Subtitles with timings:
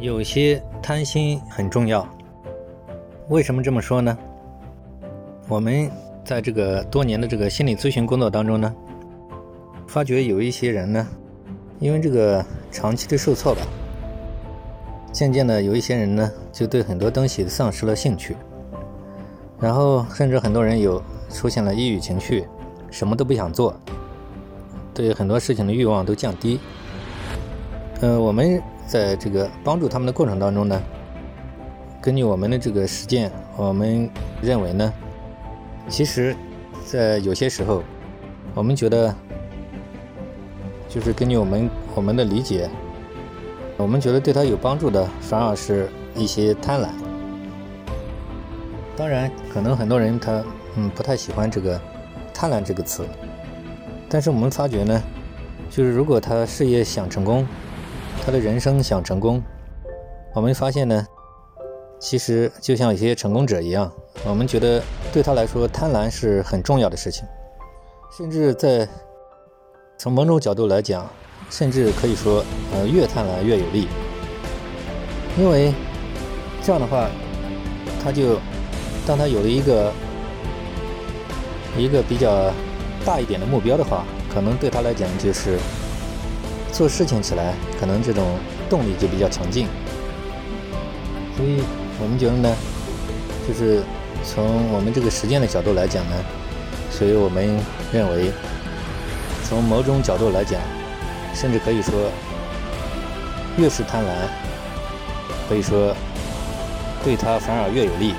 [0.00, 2.08] 有些贪心很重要。
[3.28, 4.16] 为什么这么说呢？
[5.46, 5.90] 我们
[6.24, 8.74] 在这个多年的这个心理咨询工作当中呢，
[9.86, 11.06] 发觉有一些人呢，
[11.78, 13.60] 因为这个长期的受挫吧，
[15.12, 18.34] 渐渐的有一些人呢，就对很多东西丧失了兴趣，
[19.60, 22.46] 然后甚至很多人有出现了抑郁情绪，
[22.90, 23.78] 什么都不想做，
[24.94, 26.58] 对很多事情的欲望都降低。
[28.00, 30.82] 呃，我们在这个帮助他们的过程当中呢，
[32.02, 34.10] 根据我们的这个实践，我们
[34.42, 34.92] 认为呢，
[35.88, 36.34] 其实，
[36.84, 37.84] 在有些时候，
[38.52, 39.14] 我们觉得，
[40.88, 42.68] 就是根据我们我们的理解，
[43.76, 46.88] 我们觉得对他有帮助的，反而是一些贪婪。
[48.96, 50.42] 当然，可能很多人他
[50.74, 51.80] 嗯不太喜欢这个
[52.34, 53.04] “贪婪”这个词，
[54.08, 55.00] 但是我们发觉呢，
[55.70, 57.46] 就是如果他事业想成功，
[58.24, 59.42] 他的人生想成功，
[60.34, 61.06] 我们发现呢，
[61.98, 63.90] 其实就像一些成功者一样，
[64.24, 67.24] 我们觉得对他来说，贪婪是很重要的事情，
[68.16, 68.86] 甚至在
[69.98, 71.08] 从某种角度来讲，
[71.48, 72.44] 甚至可以说，
[72.74, 73.88] 呃，越贪婪越有利，
[75.38, 75.72] 因为
[76.62, 77.08] 这样的话，
[78.04, 78.38] 他就
[79.06, 79.92] 当他有了一个
[81.76, 82.52] 一个比较
[83.04, 85.58] 大一点的目标的话，可能对他来讲就是。
[86.80, 88.24] 做事情起来，可能这种
[88.70, 89.66] 动力就比较强劲，
[91.36, 91.62] 所以
[92.00, 92.56] 我们觉得呢，
[93.46, 93.82] 就是
[94.24, 96.16] 从我们这个实践的角度来讲呢，
[96.90, 97.44] 所以我们
[97.92, 98.32] 认为，
[99.46, 100.58] 从某种角度来讲，
[101.34, 101.92] 甚至可以说，
[103.58, 104.08] 越是贪婪，
[105.50, 105.94] 可以说
[107.04, 108.14] 对他反而越有利。